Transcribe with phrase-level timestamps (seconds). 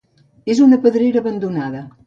[0.53, 1.87] És una pedrera abandonada.